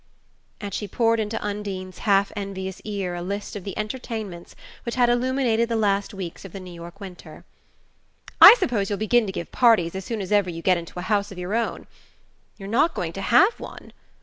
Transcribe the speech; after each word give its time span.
And 0.59 0.73
she 0.73 0.87
poured 0.87 1.19
into 1.19 1.39
Undine's 1.43 1.99
half 1.99 2.31
envious 2.35 2.81
ear 2.83 3.13
a 3.13 3.21
list 3.21 3.55
of 3.55 3.63
the 3.63 3.77
entertainments 3.77 4.55
which 4.81 4.95
had 4.95 5.11
illuminated 5.11 5.69
the 5.69 5.75
last 5.75 6.11
weeks 6.11 6.43
of 6.43 6.53
the 6.53 6.59
New 6.59 6.73
York 6.73 6.99
winter. 6.99 7.45
"I 8.41 8.55
suppose 8.55 8.89
you'll 8.89 8.97
begin 8.97 9.27
to 9.27 9.31
give 9.31 9.51
parties 9.51 9.93
as 9.93 10.03
soon 10.03 10.19
as 10.19 10.31
ever 10.31 10.49
you 10.49 10.63
get 10.63 10.79
into 10.79 10.97
a 10.97 11.03
house 11.03 11.31
of 11.31 11.37
your 11.37 11.53
own. 11.53 11.85
You're 12.57 12.67
not 12.67 12.95
going 12.95 13.13
to 13.13 13.21
have 13.21 13.59
one? 13.59 13.93